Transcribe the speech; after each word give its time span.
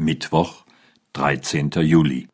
Mittwoch, 0.00 0.64
13. 1.12 1.72
Juli. 1.82 2.26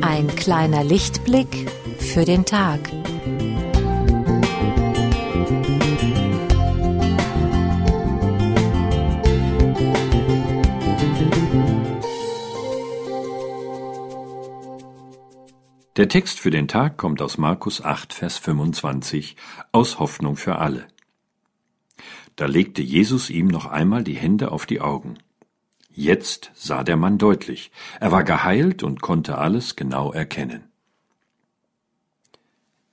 Ein 0.00 0.34
kleiner 0.36 0.82
Lichtblick 0.84 1.70
für 1.98 2.24
den 2.24 2.46
Tag. 2.46 2.80
Der 15.96 16.08
Text 16.08 16.40
für 16.40 16.50
den 16.50 16.66
Tag 16.66 16.96
kommt 16.96 17.22
aus 17.22 17.38
Markus 17.38 17.80
8, 17.80 18.12
Vers 18.12 18.36
25 18.38 19.36
aus 19.70 20.00
Hoffnung 20.00 20.34
für 20.34 20.56
alle. 20.56 20.88
Da 22.34 22.46
legte 22.46 22.82
Jesus 22.82 23.30
ihm 23.30 23.46
noch 23.46 23.66
einmal 23.66 24.02
die 24.02 24.16
Hände 24.16 24.50
auf 24.50 24.66
die 24.66 24.80
Augen. 24.80 25.18
Jetzt 25.92 26.50
sah 26.54 26.82
der 26.82 26.96
Mann 26.96 27.18
deutlich. 27.18 27.70
Er 28.00 28.10
war 28.10 28.24
geheilt 28.24 28.82
und 28.82 29.02
konnte 29.02 29.38
alles 29.38 29.76
genau 29.76 30.10
erkennen. 30.10 30.64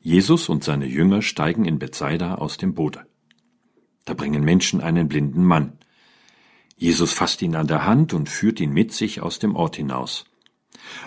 Jesus 0.00 0.48
und 0.48 0.64
seine 0.64 0.86
Jünger 0.86 1.20
steigen 1.20 1.66
in 1.66 1.78
Bethsaida 1.78 2.36
aus 2.36 2.56
dem 2.56 2.72
Boot. 2.72 3.04
Da 4.06 4.14
bringen 4.14 4.42
Menschen 4.42 4.80
einen 4.80 5.06
blinden 5.08 5.44
Mann. 5.44 5.72
Jesus 6.76 7.12
fasst 7.12 7.42
ihn 7.42 7.56
an 7.56 7.66
der 7.66 7.84
Hand 7.84 8.14
und 8.14 8.30
führt 8.30 8.58
ihn 8.58 8.72
mit 8.72 8.94
sich 8.94 9.20
aus 9.20 9.38
dem 9.38 9.54
Ort 9.54 9.76
hinaus. 9.76 10.24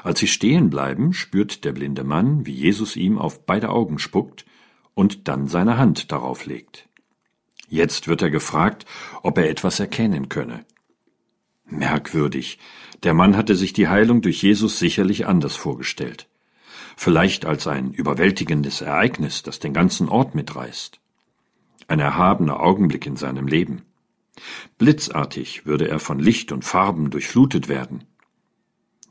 Als 0.04 0.20
sie 0.20 0.28
stehen 0.28 0.70
bleiben, 0.70 1.14
spürt 1.14 1.64
der 1.66 1.74
blinde 1.74 2.04
Mann, 2.04 2.46
wie 2.46 2.54
Jesus 2.54 2.96
ihm 2.96 3.18
auf 3.18 3.46
beide 3.46 3.70
Augen 3.70 4.00
spuckt 4.00 4.46
und 4.94 5.28
dann 5.28 5.48
seine 5.48 5.78
Hand 5.78 6.12
darauf 6.12 6.46
legt. 6.46 6.88
Jetzt 7.70 8.08
wird 8.08 8.22
er 8.22 8.32
gefragt, 8.32 8.86
ob 9.22 9.38
er 9.38 9.50
etwas 9.50 9.80
erkennen 9.80 10.28
könne. 10.28 10.66
Merkwürdig, 11.66 12.58
der 13.04 13.14
Mann 13.14 13.38
hatte 13.38 13.56
sich 13.56 13.74
die 13.74 13.88
Heilung 13.88 14.22
durch 14.22 14.42
Jesus 14.42 14.80
sicherlich 14.80 15.28
anders 15.28 15.56
vorgestellt. 15.56 16.28
Vielleicht 16.98 17.46
als 17.46 17.68
ein 17.68 17.94
überwältigendes 17.94 18.82
Ereignis, 18.82 19.44
das 19.44 19.60
den 19.60 19.74
ganzen 19.74 20.10
Ort 20.10 20.36
mitreißt. 20.36 21.00
Ein 21.88 22.00
erhabener 22.00 22.60
Augenblick 22.60 23.06
in 23.06 23.16
seinem 23.16 23.48
Leben. 23.48 23.84
Blitzartig 24.78 25.66
würde 25.66 25.88
er 25.88 26.00
von 26.00 26.20
Licht 26.20 26.52
und 26.52 26.66
Farben 26.66 27.10
durchflutet 27.10 27.68
werden. 27.68 28.04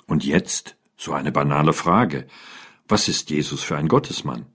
Und 0.08 0.24
jetzt 0.24 0.76
so 0.96 1.12
eine 1.12 1.30
banale 1.30 1.72
Frage. 1.72 2.26
Was 2.88 3.06
ist 3.06 3.30
Jesus 3.30 3.62
für 3.62 3.76
ein 3.76 3.86
Gottesmann? 3.86 4.46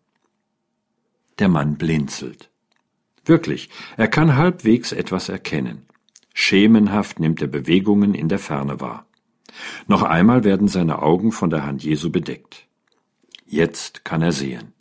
Der 1.40 1.48
Mann 1.48 1.78
blinzelt. 1.78 2.50
Wirklich, 3.24 3.70
er 3.96 4.10
kann 4.10 4.36
halbwegs 4.36 4.92
etwas 4.92 5.30
erkennen. 5.30 5.86
Schemenhaft 6.34 7.20
nimmt 7.20 7.42
er 7.42 7.48
Bewegungen 7.48 8.14
in 8.16 8.28
der 8.28 8.40
Ferne 8.40 8.82
wahr. 8.82 9.06
Noch 9.88 10.02
einmal 10.02 10.44
werden 10.44 10.68
seine 10.68 11.02
Augen 11.02 11.32
von 11.32 11.50
der 11.50 11.66
Hand 11.66 11.84
Jesu 11.84 12.12
bedeckt. 12.12 12.68
Jetzt 13.46 14.04
kann 14.04 14.22
er 14.22 14.32
sehen. 14.32 14.74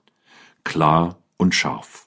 Klar 0.65 1.19
und 1.37 1.55
scharf. 1.55 2.07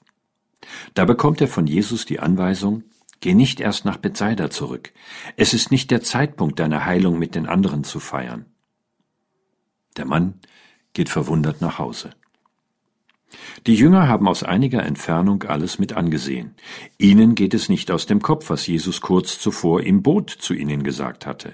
Da 0.94 1.04
bekommt 1.04 1.40
er 1.40 1.48
von 1.48 1.66
Jesus 1.66 2.04
die 2.04 2.18
Anweisung, 2.18 2.82
Geh 3.20 3.34
nicht 3.34 3.60
erst 3.60 3.84
nach 3.84 3.96
Bethsaida 3.96 4.50
zurück. 4.50 4.92
Es 5.36 5.54
ist 5.54 5.70
nicht 5.70 5.90
der 5.90 6.02
Zeitpunkt, 6.02 6.58
deine 6.58 6.84
Heilung 6.84 7.18
mit 7.18 7.34
den 7.34 7.46
anderen 7.46 7.82
zu 7.82 7.98
feiern. 7.98 8.44
Der 9.96 10.04
Mann 10.04 10.34
geht 10.92 11.08
verwundert 11.08 11.60
nach 11.60 11.78
Hause. 11.78 12.10
Die 13.66 13.74
Jünger 13.74 14.08
haben 14.08 14.28
aus 14.28 14.42
einiger 14.42 14.84
Entfernung 14.84 15.42
alles 15.44 15.78
mit 15.78 15.92
angesehen. 15.92 16.54
Ihnen 16.98 17.34
geht 17.34 17.54
es 17.54 17.68
nicht 17.68 17.90
aus 17.90 18.06
dem 18.06 18.22
Kopf, 18.22 18.50
was 18.50 18.66
Jesus 18.66 19.00
kurz 19.00 19.38
zuvor 19.38 19.82
im 19.82 20.02
Boot 20.02 20.30
zu 20.30 20.54
ihnen 20.54 20.84
gesagt 20.84 21.26
hatte. 21.26 21.52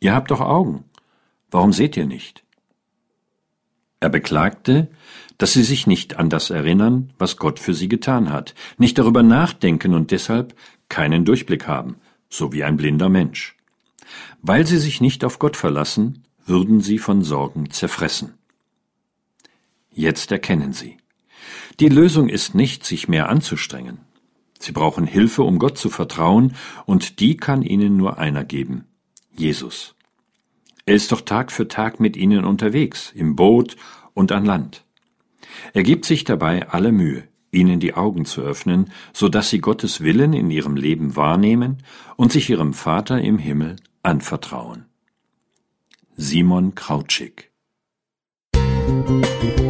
Ihr 0.00 0.14
habt 0.14 0.30
doch 0.30 0.40
Augen. 0.40 0.84
Warum 1.50 1.72
seht 1.72 1.96
ihr 1.96 2.06
nicht? 2.06 2.44
Er 4.00 4.08
beklagte, 4.08 4.88
dass 5.38 5.52
sie 5.52 5.62
sich 5.62 5.86
nicht 5.86 6.16
an 6.16 6.28
das 6.28 6.50
erinnern, 6.50 7.12
was 7.18 7.36
Gott 7.36 7.58
für 7.58 7.74
sie 7.74 7.88
getan 7.88 8.30
hat, 8.30 8.54
nicht 8.78 8.98
darüber 8.98 9.22
nachdenken 9.22 9.94
und 9.94 10.10
deshalb 10.10 10.54
keinen 10.88 11.24
Durchblick 11.24 11.66
haben, 11.66 11.96
so 12.28 12.52
wie 12.52 12.64
ein 12.64 12.76
blinder 12.76 13.08
Mensch. 13.08 13.56
Weil 14.40 14.66
sie 14.66 14.78
sich 14.78 15.00
nicht 15.00 15.24
auf 15.24 15.38
Gott 15.38 15.56
verlassen, 15.56 16.24
würden 16.46 16.80
sie 16.80 16.98
von 16.98 17.22
Sorgen 17.22 17.70
zerfressen. 17.70 18.34
Jetzt 19.90 20.32
erkennen 20.32 20.72
sie. 20.72 20.98
Die 21.80 21.88
Lösung 21.88 22.28
ist 22.28 22.54
nicht, 22.54 22.84
sich 22.84 23.08
mehr 23.08 23.28
anzustrengen. 23.28 23.98
Sie 24.58 24.72
brauchen 24.72 25.06
Hilfe, 25.06 25.42
um 25.42 25.58
Gott 25.58 25.76
zu 25.76 25.90
vertrauen, 25.90 26.54
und 26.86 27.20
die 27.20 27.36
kann 27.36 27.62
ihnen 27.62 27.96
nur 27.96 28.18
einer 28.18 28.44
geben 28.44 28.84
Jesus. 29.36 29.94
Er 30.84 30.94
ist 30.94 31.12
doch 31.12 31.20
Tag 31.20 31.52
für 31.52 31.68
Tag 31.68 32.00
mit 32.00 32.16
ihnen 32.16 32.44
unterwegs, 32.44 33.12
im 33.14 33.36
Boot 33.36 33.76
und 34.14 34.32
an 34.32 34.44
Land. 34.44 34.84
Er 35.72 35.82
gibt 35.82 36.04
sich 36.04 36.24
dabei 36.24 36.68
alle 36.68 36.92
Mühe, 36.92 37.24
ihnen 37.50 37.80
die 37.80 37.94
Augen 37.94 38.24
zu 38.24 38.42
öffnen, 38.42 38.92
so 39.12 39.28
dass 39.28 39.50
sie 39.50 39.60
Gottes 39.60 40.00
Willen 40.00 40.32
in 40.32 40.50
ihrem 40.50 40.76
Leben 40.76 41.16
wahrnehmen 41.16 41.82
und 42.16 42.32
sich 42.32 42.50
ihrem 42.50 42.72
Vater 42.72 43.20
im 43.20 43.38
Himmel 43.38 43.76
anvertrauen. 44.02 44.86
Simon 46.16 46.74
Krautschik. 46.74 47.50
Musik 48.54 49.61